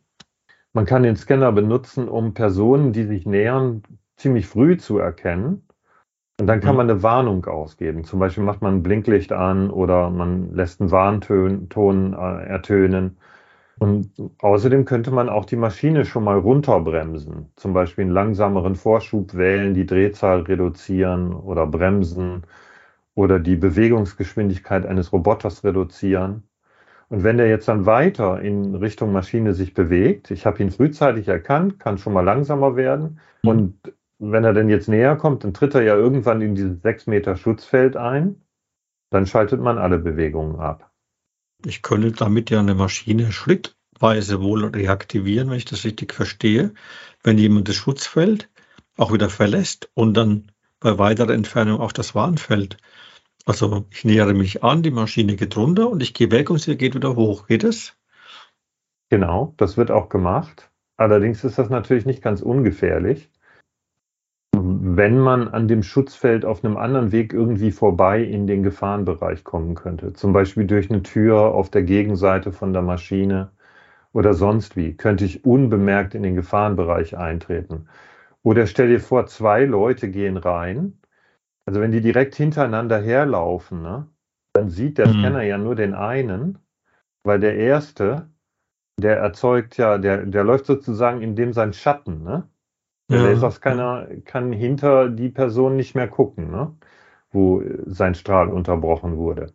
Man 0.74 0.86
kann 0.86 1.02
den 1.02 1.16
Scanner 1.16 1.54
benutzen, 1.54 2.08
um 2.08 2.36
Personen, 2.36 2.94
die 2.94 3.06
sich 3.06 3.26
nähern, 3.26 3.82
ziemlich 4.16 4.46
früh 4.46 4.78
zu 4.78 5.00
erkennen. 5.00 5.66
Und 6.40 6.48
dann 6.48 6.60
kann 6.60 6.72
mhm. 6.72 6.78
man 6.78 6.90
eine 6.90 7.04
Warnung 7.04 7.46
ausgeben. 7.46 8.04
Zum 8.04 8.20
Beispiel 8.20 8.44
macht 8.44 8.62
man 8.62 8.76
ein 8.76 8.84
Blinklicht 8.84 9.32
an 9.32 9.70
oder 9.70 10.10
man 10.10 10.54
lässt 10.54 10.82
einen 10.82 10.92
Warnton 10.92 12.14
äh, 12.14 12.46
ertönen. 12.46 13.18
Und 13.78 14.12
außerdem 14.40 14.86
könnte 14.86 15.12
man 15.12 15.28
auch 15.30 15.46
die 15.46 15.58
Maschine 15.58 16.06
schon 16.06 16.24
mal 16.24 16.38
runterbremsen. 16.38 17.52
Zum 17.56 17.74
Beispiel 17.74 18.06
einen 18.06 18.14
langsameren 18.14 18.76
Vorschub 18.76 19.36
wählen, 19.36 19.74
die 19.74 19.86
Drehzahl 19.86 20.42
reduzieren 20.42 21.34
oder 21.34 21.68
bremsen 21.68 22.44
oder 23.16 23.40
die 23.40 23.56
Bewegungsgeschwindigkeit 23.56 24.86
eines 24.86 25.12
Roboters 25.12 25.64
reduzieren. 25.64 26.44
Und 27.10 27.24
wenn 27.24 27.38
der 27.38 27.50
jetzt 27.50 27.68
dann 27.68 27.86
weiter 27.86 28.42
in 28.42 28.76
Richtung 28.76 29.12
Maschine 29.12 29.54
sich 29.54 29.74
bewegt, 29.74 30.32
ich 30.32 30.46
habe 30.46 30.64
ihn 30.64 30.72
frühzeitig 30.72 31.28
erkannt, 31.28 31.80
kann 31.80 31.98
schon 31.98 32.14
mal 32.14 32.22
langsamer 32.22 32.76
werden. 32.76 33.20
Mhm. 33.44 33.50
Und 33.50 33.94
wenn 34.20 34.44
er 34.44 34.54
denn 34.54 34.70
jetzt 34.70 34.88
näher 34.88 35.16
kommt, 35.16 35.44
dann 35.44 35.54
tritt 35.54 35.76
er 35.76 35.84
ja 35.84 35.96
irgendwann 35.96 36.42
in 36.42 36.56
dieses 36.56 36.82
6 36.82 37.08
Meter 37.08 37.36
Schutzfeld 37.36 37.98
ein. 37.98 38.42
Dann 39.10 39.26
schaltet 39.26 39.62
man 39.62 39.78
alle 39.78 40.00
Bewegungen 40.00 40.60
ab. 40.60 40.92
Ich 41.66 41.82
könnte 41.82 42.12
damit 42.12 42.50
ja 42.50 42.60
eine 42.60 42.76
Maschine 42.76 43.32
schrittweise 43.32 44.42
wohl 44.42 44.66
reaktivieren, 44.66 45.50
wenn 45.50 45.58
ich 45.58 45.66
das 45.66 45.84
richtig 45.84 46.14
verstehe. 46.14 46.74
Wenn 47.24 47.38
jemand 47.38 47.68
das 47.70 47.76
Schutzfeld 47.76 48.50
auch 48.98 49.12
wieder 49.12 49.30
verlässt 49.30 49.90
und 49.94 50.16
dann 50.16 50.52
bei 50.80 50.98
weiterer 50.98 51.34
Entfernung 51.34 51.80
auf 51.80 51.94
das 51.94 52.16
Warnfeld. 52.16 52.78
Also 53.46 53.86
ich 53.92 54.06
nähere 54.06 54.34
mich 54.34 54.64
an, 54.64 54.84
die 54.84 54.92
Maschine 54.92 55.36
geht 55.36 55.56
runter 55.58 55.90
und 55.90 56.02
ich 56.02 56.14
gehe 56.14 56.32
weg 56.32 56.50
und 56.50 56.60
sie 56.60 56.78
geht 56.78 56.96
wieder 56.96 57.16
hoch. 57.16 57.48
Geht 57.48 57.64
es? 57.64 57.96
Genau, 59.10 59.54
das 59.58 59.78
wird 59.78 59.92
auch 59.92 60.10
gemacht. 60.10 60.72
Allerdings 60.98 61.44
ist 61.44 61.58
das 61.58 61.70
natürlich 61.70 62.06
nicht 62.06 62.22
ganz 62.22 62.42
ungefährlich 62.42 63.30
wenn 64.98 65.20
man 65.20 65.48
an 65.48 65.68
dem 65.68 65.84
Schutzfeld 65.84 66.46
auf 66.46 66.64
einem 66.64 66.78
anderen 66.78 67.12
Weg 67.12 67.34
irgendwie 67.34 67.72
vorbei 67.72 68.24
in 68.24 68.48
den 68.48 68.64
Gefahrenbereich 68.64 69.44
kommen 69.44 69.76
könnte. 69.76 70.14
Zum 70.14 70.34
Beispiel 70.34 70.66
durch 70.66 70.90
eine 70.90 71.04
Tür 71.04 71.54
auf 71.54 71.70
der 71.70 71.84
Gegenseite 71.84 72.52
von 72.52 72.74
der 72.74 72.82
Maschine 72.82 73.52
oder 74.14 74.34
sonst 74.34 74.76
wie, 74.76 74.96
könnte 74.96 75.26
ich 75.26 75.46
unbemerkt 75.46 76.16
in 76.16 76.24
den 76.24 76.36
Gefahrenbereich 76.36 77.18
eintreten. 77.18 77.88
Oder 78.44 78.68
stell 78.68 78.90
dir 78.90 79.00
vor, 79.00 79.26
zwei 79.28 79.66
Leute 79.66 80.10
gehen 80.10 80.38
rein. 80.38 81.00
Also 81.66 81.82
wenn 81.82 81.92
die 81.92 82.02
direkt 82.02 82.36
hintereinander 82.36 83.02
herlaufen, 83.02 83.82
ne, 83.82 84.08
dann 84.54 84.70
sieht 84.70 84.98
der 84.98 85.08
mhm. 85.08 85.20
Scanner 85.20 85.42
ja 85.42 85.58
nur 85.58 85.76
den 85.76 85.94
einen, 85.94 86.60
weil 87.24 87.40
der 87.40 87.56
erste, 87.56 88.30
der 89.00 89.18
erzeugt 89.18 89.78
ja, 89.78 89.98
der, 89.98 90.26
der 90.26 90.44
läuft 90.44 90.66
sozusagen 90.66 91.22
in 91.22 91.36
dem 91.36 91.54
sein 91.54 91.74
Schatten, 91.74 92.24
ne? 92.24 92.48
Der 93.10 93.20
ja. 93.20 93.30
Laserscanner 93.30 94.08
kann 94.26 94.52
hinter 94.52 95.10
die 95.10 95.30
Person 95.30 95.76
nicht 95.76 95.96
mehr 95.96 96.08
gucken, 96.08 96.50
ne? 96.50 96.76
wo 97.32 97.62
sein 97.86 98.16
Strahl 98.16 98.50
unterbrochen 98.50 99.18
wurde. 99.18 99.54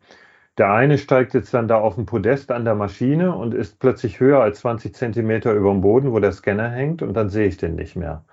Der 0.59 0.73
eine 0.73 0.99
steigt 0.99 1.35
jetzt 1.35 1.55
dann 1.55 1.69
da 1.69 1.79
auf 1.79 1.95
dem 1.95 2.07
Podest 2.07 2.53
an 2.53 2.65
der 2.65 2.75
Maschine 2.75 3.35
und 3.35 3.55
ist 3.55 3.79
plötzlich 3.79 4.21
höher 4.21 4.41
als 4.41 4.61
20 4.61 4.95
Zentimeter 4.95 5.55
über 5.55 5.71
dem 5.71 5.81
Boden, 5.81 6.13
wo 6.13 6.19
der 6.19 6.33
Scanner 6.33 6.69
hängt, 6.69 7.03
und 7.03 7.15
dann 7.15 7.31
sehe 7.31 7.47
ich 7.47 7.57
den 7.57 7.77
nicht 7.77 7.97
mehr. 7.97 8.25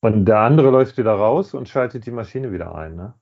Und 0.00 0.24
der 0.24 0.40
andere 0.40 0.70
läuft 0.70 0.98
wieder 0.98 1.12
raus 1.12 1.54
und 1.54 1.68
schaltet 1.68 2.04
die 2.06 2.10
Maschine 2.10 2.52
wieder 2.52 2.74
ein. 2.74 2.96
Ne? 2.96 3.14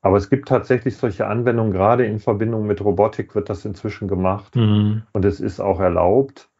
Aber 0.00 0.16
es 0.16 0.28
gibt 0.28 0.48
tatsächlich 0.48 0.96
solche 0.96 1.26
Anwendungen, 1.26 1.72
gerade 1.72 2.04
in 2.04 2.18
Verbindung 2.18 2.66
mit 2.66 2.82
Robotik 2.82 3.34
wird 3.34 3.48
das 3.48 3.64
inzwischen 3.64 4.08
gemacht. 4.08 4.56
Mhm. 4.56 5.02
Und 5.12 5.24
es 5.24 5.40
ist 5.40 5.60
auch 5.60 5.78
erlaubt 5.78 6.50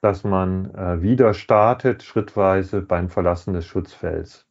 dass 0.00 0.24
man 0.24 0.74
äh, 0.74 1.02
wieder 1.02 1.34
startet, 1.34 2.02
schrittweise 2.02 2.80
beim 2.82 3.08
Verlassen 3.08 3.54
des 3.54 3.66
Schutzfelds. 3.66 4.46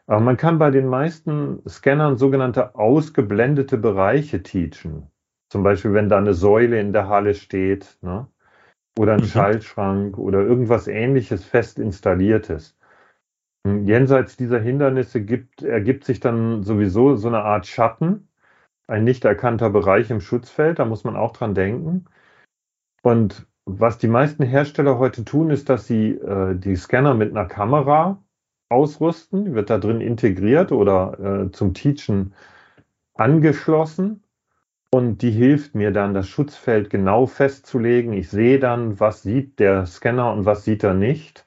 Aber 0.06 0.20
man 0.20 0.36
kann 0.36 0.58
bei 0.58 0.70
den 0.70 0.86
meisten 0.86 1.62
Scannern 1.68 2.16
sogenannte 2.16 2.74
ausgeblendete 2.74 3.78
Bereiche 3.78 4.42
teachen. 4.42 5.10
Zum 5.48 5.62
Beispiel, 5.62 5.92
wenn 5.92 6.08
da 6.08 6.18
eine 6.18 6.34
Säule 6.34 6.80
in 6.80 6.92
der 6.92 7.08
Halle 7.08 7.34
steht, 7.34 7.98
ne? 8.02 8.26
oder 8.98 9.14
ein 9.14 9.20
mhm. 9.20 9.26
Schaltschrank 9.26 10.18
oder 10.18 10.40
irgendwas 10.40 10.86
ähnliches 10.88 11.44
fest 11.44 11.78
installiertes. 11.78 12.76
Jenseits 13.64 14.36
dieser 14.36 14.58
Hindernisse 14.58 15.24
gibt, 15.24 15.62
ergibt 15.62 16.04
sich 16.04 16.20
dann 16.20 16.62
sowieso 16.62 17.16
so 17.16 17.28
eine 17.28 17.42
Art 17.42 17.66
Schatten, 17.66 18.28
ein 18.88 19.04
nicht 19.04 19.24
erkannter 19.24 19.70
Bereich 19.70 20.10
im 20.10 20.20
Schutzfeld, 20.20 20.78
da 20.78 20.84
muss 20.84 21.04
man 21.04 21.16
auch 21.16 21.32
dran 21.32 21.54
denken. 21.54 22.06
Und 23.02 23.46
was 23.64 23.98
die 23.98 24.08
meisten 24.08 24.42
Hersteller 24.42 24.98
heute 24.98 25.24
tun, 25.24 25.50
ist, 25.50 25.68
dass 25.68 25.86
sie 25.86 26.10
äh, 26.10 26.54
die 26.56 26.76
Scanner 26.76 27.14
mit 27.14 27.30
einer 27.30 27.46
Kamera 27.46 28.22
ausrüsten, 28.68 29.54
wird 29.54 29.70
da 29.70 29.78
drin 29.78 30.00
integriert 30.00 30.72
oder 30.72 31.44
äh, 31.46 31.50
zum 31.52 31.74
Teachen 31.74 32.34
angeschlossen 33.14 34.22
und 34.90 35.22
die 35.22 35.30
hilft 35.30 35.74
mir 35.74 35.90
dann, 35.90 36.14
das 36.14 36.28
Schutzfeld 36.28 36.90
genau 36.90 37.26
festzulegen. 37.26 38.12
Ich 38.12 38.28
sehe 38.28 38.58
dann, 38.58 39.00
was 39.00 39.22
sieht 39.22 39.58
der 39.58 39.86
Scanner 39.86 40.32
und 40.32 40.44
was 40.44 40.64
sieht 40.64 40.84
er 40.84 40.94
nicht. 40.94 41.46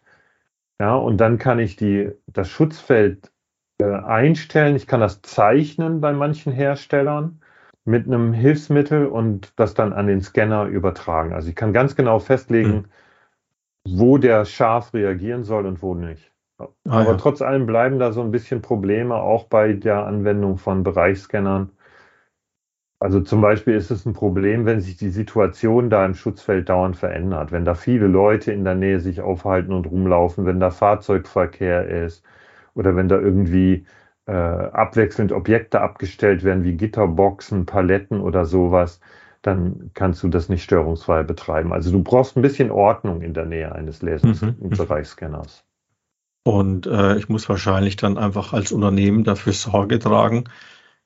Ja, 0.79 0.95
und 0.95 1.17
dann 1.17 1.37
kann 1.37 1.59
ich 1.59 1.75
die, 1.75 2.11
das 2.27 2.49
Schutzfeld 2.49 3.31
äh, 3.79 3.85
einstellen. 3.85 4.75
Ich 4.75 4.87
kann 4.87 4.99
das 4.99 5.21
zeichnen 5.21 6.01
bei 6.01 6.11
manchen 6.13 6.53
Herstellern 6.53 7.41
mit 7.85 8.07
einem 8.07 8.33
Hilfsmittel 8.33 9.05
und 9.05 9.53
das 9.55 9.75
dann 9.75 9.93
an 9.93 10.07
den 10.07 10.21
Scanner 10.21 10.65
übertragen. 10.65 11.33
Also 11.33 11.49
ich 11.49 11.55
kann 11.55 11.71
ganz 11.71 11.95
genau 11.95 12.19
festlegen, 12.19 12.87
mhm. 13.87 13.97
wo 13.99 14.17
der 14.17 14.45
scharf 14.45 14.93
reagieren 14.93 15.43
soll 15.43 15.65
und 15.67 15.81
wo 15.81 15.93
nicht. 15.93 16.31
Ah, 16.57 16.67
Aber 16.85 17.11
ja. 17.11 17.17
trotz 17.17 17.41
allem 17.41 17.65
bleiben 17.65 17.99
da 17.99 18.11
so 18.11 18.21
ein 18.21 18.31
bisschen 18.31 18.61
Probleme 18.61 19.15
auch 19.15 19.45
bei 19.45 19.73
der 19.73 20.05
Anwendung 20.05 20.57
von 20.57 20.83
Bereichsscannern. 20.83 21.71
Also 22.99 23.21
zum 23.21 23.41
Beispiel 23.41 23.75
ist 23.75 23.91
es 23.91 24.05
ein 24.05 24.13
Problem, 24.13 24.65
wenn 24.65 24.81
sich 24.81 24.97
die 24.97 25.09
Situation 25.09 25.89
da 25.89 26.05
im 26.05 26.15
Schutzfeld 26.15 26.69
dauernd 26.69 26.95
verändert, 26.95 27.51
wenn 27.51 27.65
da 27.65 27.75
viele 27.75 28.07
Leute 28.07 28.51
in 28.51 28.63
der 28.63 28.75
Nähe 28.75 28.99
sich 28.99 29.21
aufhalten 29.21 29.73
und 29.73 29.85
rumlaufen, 29.85 30.45
wenn 30.45 30.59
da 30.59 30.71
Fahrzeugverkehr 30.71 31.87
ist 32.05 32.23
oder 32.73 32.95
wenn 32.95 33.09
da 33.09 33.19
irgendwie 33.19 33.85
äh, 34.27 34.31
abwechselnd 34.31 35.31
Objekte 35.31 35.81
abgestellt 35.81 36.43
werden 36.43 36.63
wie 36.63 36.73
Gitterboxen, 36.73 37.65
Paletten 37.65 38.21
oder 38.21 38.45
sowas, 38.45 38.99
dann 39.41 39.91
kannst 39.93 40.23
du 40.23 40.27
das 40.27 40.49
nicht 40.49 40.63
störungsfrei 40.63 41.23
betreiben. 41.23 41.71
Also 41.71 41.91
du 41.91 42.01
brauchst 42.01 42.35
ein 42.35 42.41
bisschen 42.41 42.71
Ordnung 42.71 43.21
in 43.21 43.33
der 43.33 43.45
Nähe 43.45 43.71
eines 43.71 44.01
Laserbereichsscanners. 44.01 45.63
Mhm. 45.63 46.51
Und 46.51 46.87
äh, 46.87 47.17
ich 47.17 47.29
muss 47.29 47.49
wahrscheinlich 47.49 47.95
dann 47.95 48.17
einfach 48.17 48.53
als 48.53 48.71
Unternehmen 48.71 49.23
dafür 49.23 49.53
Sorge 49.53 49.99
tragen, 49.99 50.45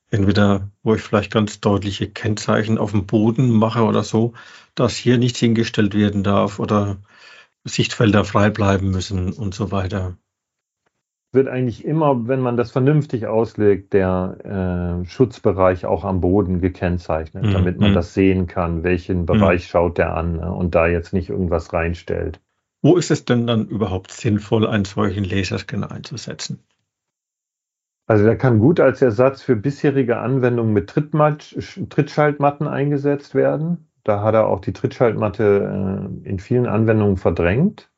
entweder 0.09 0.69
wo 0.83 0.95
ich 0.95 1.01
vielleicht 1.01 1.31
ganz 1.31 1.59
deutliche 1.61 2.09
Kennzeichen 2.09 2.77
auf 2.77 2.91
dem 2.91 3.05
Boden 3.05 3.49
mache 3.49 3.83
oder 3.83 4.03
so, 4.03 4.33
dass 4.75 4.95
hier 4.95 5.17
nichts 5.17 5.39
hingestellt 5.39 5.93
werden 5.93 6.23
darf 6.23 6.59
oder 6.59 6.97
Sichtfelder 7.63 8.25
frei 8.25 8.49
bleiben 8.49 8.91
müssen 8.91 9.33
und 9.33 9.53
so 9.53 9.71
weiter 9.71 10.17
wird 11.31 11.47
eigentlich 11.47 11.85
immer, 11.85 12.27
wenn 12.27 12.39
man 12.39 12.57
das 12.57 12.71
vernünftig 12.71 13.27
auslegt, 13.27 13.93
der 13.93 15.01
äh, 15.03 15.05
Schutzbereich 15.05 15.85
auch 15.85 16.03
am 16.03 16.21
Boden 16.21 16.59
gekennzeichnet, 16.59 17.45
mhm. 17.45 17.51
damit 17.51 17.79
man 17.79 17.91
mhm. 17.91 17.95
das 17.95 18.13
sehen 18.13 18.47
kann, 18.47 18.83
welchen 18.83 19.21
mhm. 19.21 19.25
Bereich 19.25 19.63
mhm. 19.63 19.69
schaut 19.69 19.97
der 19.97 20.15
an 20.15 20.37
ne, 20.37 20.51
und 20.51 20.73
da 20.73 20.87
jetzt 20.87 21.13
nicht 21.13 21.29
irgendwas 21.29 21.71
reinstellt. 21.71 22.41
Wo 22.81 22.95
ist 22.95 23.11
es 23.11 23.25
denn 23.25 23.45
dann 23.45 23.67
überhaupt 23.67 24.11
sinnvoll, 24.11 24.65
einen 24.65 24.85
solchen 24.85 25.23
Laserscanner 25.23 25.91
einzusetzen? 25.91 26.63
Also 28.07 28.23
der 28.23 28.37
kann 28.37 28.57
gut 28.57 28.79
als 28.79 29.03
Ersatz 29.03 29.43
für 29.43 29.55
bisherige 29.55 30.17
Anwendungen 30.17 30.73
mit 30.73 30.89
Trittschaltmatten 30.89 32.67
eingesetzt 32.67 33.35
werden. 33.35 33.89
Da 34.03 34.23
hat 34.23 34.33
er 34.33 34.47
auch 34.47 34.61
die 34.61 34.73
Trittschaltmatte 34.73 36.09
äh, 36.23 36.27
in 36.27 36.39
vielen 36.39 36.65
Anwendungen 36.65 37.17
verdrängt. 37.17 37.88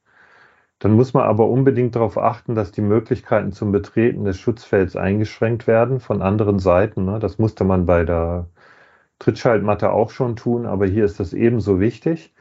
Dann 0.82 0.94
muss 0.94 1.14
man 1.14 1.26
aber 1.26 1.48
unbedingt 1.48 1.96
darauf 1.96 2.18
achten, 2.18 2.56
dass 2.56 2.72
die 2.72 2.82
Möglichkeiten 2.82 3.52
zum 3.52 3.72
Betreten 3.72 4.26
des 4.26 4.40
Schutzfelds 4.40 4.96
eingeschränkt 4.96 5.68
werden 5.68 6.00
von 6.00 6.24
anderen 6.24 6.58
Seiten. 6.58 7.06
Ne? 7.06 7.20
Das 7.20 7.38
musste 7.38 7.64
man 7.64 7.86
bei 7.86 8.04
der 8.04 8.48
Trittschaltmatte 9.20 9.92
auch 9.92 10.10
schon 10.10 10.36
tun, 10.36 10.66
aber 10.66 10.88
hier 10.88 11.06
ist 11.06 11.20
das 11.20 11.34
ebenso 11.34 11.80
wichtig. 11.80 12.34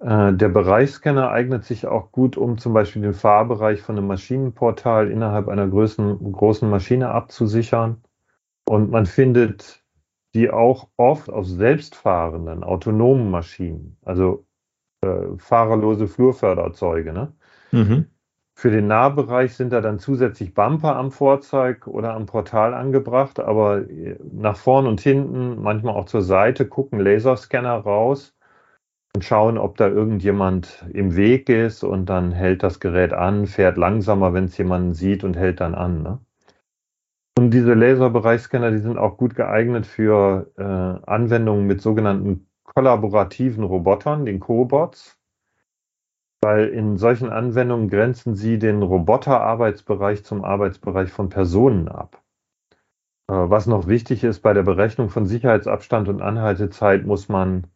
Äh, 0.00 0.32
der 0.32 0.48
Bereichsscanner 0.48 1.30
eignet 1.30 1.64
sich 1.64 1.86
auch 1.86 2.10
gut, 2.10 2.36
um 2.36 2.58
zum 2.58 2.72
Beispiel 2.72 3.02
den 3.02 3.14
Fahrbereich 3.14 3.82
von 3.82 3.96
einem 3.96 4.08
Maschinenportal 4.08 5.08
innerhalb 5.08 5.48
einer 5.48 5.68
großen, 5.68 6.32
großen 6.32 6.68
Maschine 6.68 7.10
abzusichern. 7.10 8.02
Und 8.64 8.90
man 8.90 9.06
findet 9.06 9.84
die 10.34 10.50
auch 10.50 10.88
oft 10.96 11.30
auf 11.30 11.46
selbstfahrenden, 11.46 12.64
autonomen 12.64 13.30
Maschinen, 13.30 13.96
also 14.04 14.44
äh, 15.02 15.36
fahrerlose 15.38 16.08
Flurförderzeuge. 16.08 17.12
Ne? 17.12 17.32
Mhm. 17.72 18.06
Für 18.54 18.70
den 18.70 18.88
Nahbereich 18.88 19.54
sind 19.54 19.72
da 19.72 19.80
dann 19.80 19.98
zusätzlich 19.98 20.52
Bumper 20.52 20.94
am 20.96 21.12
Fahrzeug 21.12 21.86
oder 21.86 22.12
am 22.12 22.26
Portal 22.26 22.74
angebracht, 22.74 23.40
aber 23.40 23.84
nach 24.32 24.56
vorn 24.56 24.86
und 24.86 25.00
hinten, 25.00 25.62
manchmal 25.62 25.94
auch 25.94 26.04
zur 26.04 26.20
Seite, 26.20 26.66
gucken 26.66 27.00
Laserscanner 27.00 27.76
raus 27.76 28.36
und 29.14 29.24
schauen, 29.24 29.56
ob 29.56 29.76
da 29.78 29.88
irgendjemand 29.88 30.84
im 30.92 31.16
Weg 31.16 31.48
ist 31.48 31.82
und 31.82 32.06
dann 32.06 32.32
hält 32.32 32.62
das 32.62 32.80
Gerät 32.80 33.12
an, 33.14 33.46
fährt 33.46 33.78
langsamer, 33.78 34.34
wenn 34.34 34.44
es 34.44 34.58
jemanden 34.58 34.92
sieht 34.92 35.24
und 35.24 35.36
hält 35.36 35.60
dann 35.60 35.74
an. 35.74 36.02
Ne? 36.02 36.18
Und 37.38 37.52
diese 37.52 37.72
Laserbereichsscanner, 37.72 38.70
die 38.72 38.78
sind 38.78 38.98
auch 38.98 39.16
gut 39.16 39.34
geeignet 39.34 39.86
für 39.86 40.52
äh, 40.58 41.10
Anwendungen 41.10 41.66
mit 41.66 41.80
sogenannten 41.80 42.46
kollaborativen 42.64 43.64
Robotern, 43.64 44.26
den 44.26 44.40
Cobots 44.40 45.19
weil 46.42 46.68
in 46.68 46.96
solchen 46.96 47.30
Anwendungen 47.30 47.88
grenzen 47.88 48.34
sie 48.34 48.58
den 48.58 48.82
Roboterarbeitsbereich 48.82 50.24
zum 50.24 50.44
Arbeitsbereich 50.44 51.10
von 51.10 51.28
Personen 51.28 51.88
ab. 51.88 52.22
Äh, 53.28 53.34
was 53.34 53.66
noch 53.66 53.86
wichtig 53.86 54.24
ist, 54.24 54.40
bei 54.40 54.52
der 54.52 54.62
Berechnung 54.62 55.10
von 55.10 55.26
Sicherheitsabstand 55.26 56.08
und 56.08 56.22
Anhaltezeit 56.22 57.06
muss 57.06 57.28
man 57.28 57.66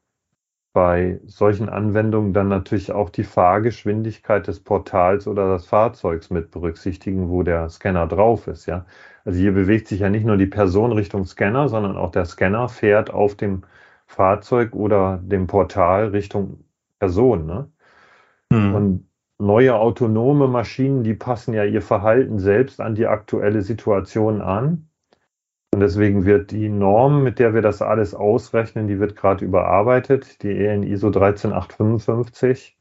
bei 0.74 1.20
solchen 1.26 1.68
Anwendungen 1.68 2.32
dann 2.32 2.48
natürlich 2.48 2.90
auch 2.90 3.08
die 3.08 3.22
Fahrgeschwindigkeit 3.22 4.48
des 4.48 4.58
Portals 4.60 5.28
oder 5.28 5.52
des 5.52 5.66
Fahrzeugs 5.66 6.30
mit 6.30 6.50
berücksichtigen, 6.50 7.28
wo 7.30 7.44
der 7.44 7.68
Scanner 7.68 8.08
drauf 8.08 8.48
ist. 8.48 8.66
Ja? 8.66 8.84
Also 9.24 9.38
hier 9.38 9.52
bewegt 9.52 9.86
sich 9.86 10.00
ja 10.00 10.10
nicht 10.10 10.26
nur 10.26 10.36
die 10.36 10.46
Person 10.46 10.90
Richtung 10.92 11.26
Scanner, 11.26 11.68
sondern 11.68 11.96
auch 11.96 12.10
der 12.10 12.24
Scanner 12.24 12.68
fährt 12.68 13.10
auf 13.10 13.36
dem 13.36 13.62
Fahrzeug 14.06 14.74
oder 14.74 15.18
dem 15.22 15.46
Portal 15.46 16.08
Richtung 16.08 16.64
Person. 16.98 17.46
Ne? 17.46 17.70
Mhm. 18.54 18.74
Und 18.74 19.08
neue 19.38 19.74
autonome 19.74 20.48
Maschinen, 20.48 21.02
die 21.02 21.14
passen 21.14 21.54
ja 21.54 21.64
ihr 21.64 21.82
Verhalten 21.82 22.38
selbst 22.38 22.80
an 22.80 22.94
die 22.94 23.06
aktuelle 23.06 23.62
Situation 23.62 24.40
an. 24.40 24.88
Und 25.74 25.80
deswegen 25.80 26.24
wird 26.24 26.52
die 26.52 26.68
Norm, 26.68 27.24
mit 27.24 27.40
der 27.40 27.52
wir 27.52 27.62
das 27.62 27.82
alles 27.82 28.14
ausrechnen, 28.14 28.86
die 28.86 29.00
wird 29.00 29.16
gerade 29.16 29.44
überarbeitet, 29.44 30.42
die 30.42 30.56
EN 30.56 30.84
ISO 30.84 31.10
13855. 31.10 32.78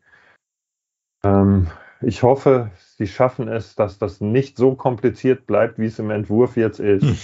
Ähm, 1.25 1.67
ich 2.01 2.21
hoffe, 2.21 2.69
Sie 2.97 3.07
schaffen 3.07 3.47
es, 3.47 3.75
dass 3.75 3.97
das 3.97 4.21
nicht 4.21 4.57
so 4.57 4.75
kompliziert 4.75 5.47
bleibt, 5.47 5.79
wie 5.79 5.85
es 5.85 5.97
im 5.97 6.11
Entwurf 6.11 6.55
jetzt 6.55 6.79
ist. 6.79 7.03
Mhm. 7.03 7.17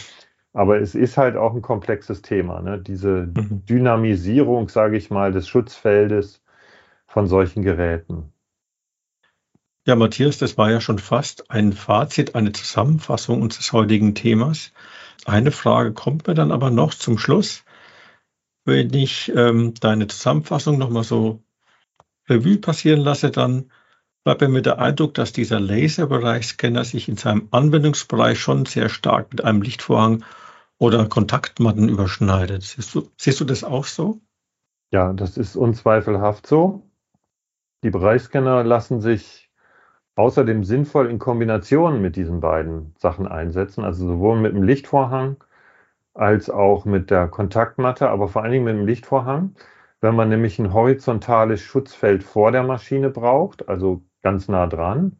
Aber 0.53 0.79
es 0.79 0.95
ist 0.95 1.17
halt 1.17 1.37
auch 1.37 1.53
ein 1.53 1.61
komplexes 1.61 2.23
Thema, 2.23 2.61
ne? 2.61 2.79
diese 2.79 3.27
mhm. 3.27 3.63
Dynamisierung, 3.69 4.67
sage 4.69 4.97
ich 4.97 5.11
mal, 5.11 5.31
des 5.31 5.47
Schutzfeldes 5.47 6.41
von 7.05 7.27
solchen 7.27 7.61
Geräten. 7.61 8.33
Ja, 9.85 9.95
Matthias, 9.95 10.37
das 10.37 10.57
war 10.57 10.69
ja 10.69 10.81
schon 10.81 10.99
fast 10.99 11.49
ein 11.49 11.73
Fazit, 11.73 12.35
eine 12.35 12.51
Zusammenfassung 12.51 13.41
unseres 13.41 13.71
heutigen 13.73 14.13
Themas. 14.13 14.71
Eine 15.25 15.51
Frage 15.51 15.93
kommt 15.93 16.27
mir 16.27 16.33
dann 16.33 16.51
aber 16.51 16.69
noch 16.69 16.93
zum 16.93 17.17
Schluss. 17.17 17.63
Wenn 18.65 18.93
ich 18.93 19.31
ähm, 19.35 19.73
deine 19.79 20.07
Zusammenfassung 20.07 20.77
nochmal 20.77 21.03
so 21.03 21.41
Revue 22.29 22.57
passieren 22.57 22.99
lasse, 22.99 23.31
dann 23.31 23.71
bleibt 24.23 24.41
mir 24.41 24.61
der 24.61 24.79
Eindruck, 24.79 25.13
dass 25.15 25.31
dieser 25.31 25.59
Laserbereichscanner 25.59 26.83
sich 26.83 27.07
in 27.07 27.17
seinem 27.17 27.47
Anwendungsbereich 27.51 28.39
schon 28.39 28.65
sehr 28.65 28.89
stark 28.89 29.31
mit 29.31 29.43
einem 29.43 29.61
Lichtvorhang 29.61 30.23
oder 30.77 31.07
Kontaktmatten 31.07 31.89
überschneidet. 31.89 32.63
Siehst 32.63 32.93
du, 32.93 33.09
siehst 33.17 33.39
du 33.39 33.45
das 33.45 33.63
auch 33.63 33.85
so? 33.85 34.21
Ja, 34.91 35.13
das 35.13 35.37
ist 35.37 35.55
unzweifelhaft 35.55 36.47
so. 36.47 36.83
Die 37.83 37.89
Bereichsscanner 37.89 38.63
lassen 38.63 39.01
sich 39.01 39.48
außerdem 40.19 40.65
sinnvoll 40.65 41.09
in 41.09 41.17
Kombination 41.17 42.01
mit 42.01 42.17
diesen 42.17 42.41
beiden 42.41 42.93
Sachen 42.97 43.25
einsetzen, 43.25 43.85
also 43.85 44.05
sowohl 44.05 44.37
mit 44.37 44.53
dem 44.53 44.63
Lichtvorhang 44.63 45.37
als 46.13 46.49
auch 46.49 46.83
mit 46.83 47.09
der 47.09 47.29
Kontaktmatte, 47.29 48.09
aber 48.09 48.27
vor 48.27 48.43
allen 48.43 48.51
Dingen 48.51 48.65
mit 48.65 48.75
dem 48.75 48.85
Lichtvorhang. 48.85 49.55
Wenn 50.01 50.15
man 50.15 50.27
nämlich 50.27 50.59
ein 50.59 50.73
horizontales 50.73 51.61
Schutzfeld 51.61 52.23
vor 52.23 52.51
der 52.51 52.63
Maschine 52.63 53.09
braucht, 53.09 53.69
also 53.69 54.01
ganz 54.21 54.49
nah 54.49 54.67
dran, 54.67 55.15